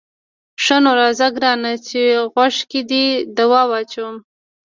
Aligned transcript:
ښه 0.63 0.77
نو 0.83 0.91
راځه 0.99 1.27
ګرانه 1.35 1.73
چې 1.87 2.01
غوږو 2.31 2.63
کې 2.71 2.81
دې 2.89 3.05
دوا 3.37 3.61
واچوم. 3.71 4.15